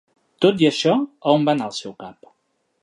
Tot 0.45 0.63
i 0.63 0.67
això, 0.69 0.95
a 1.27 1.37
on 1.37 1.47
va 1.49 1.57
anar 1.57 1.69
el 1.73 1.77
seu 1.83 1.97
cap? 2.05 2.35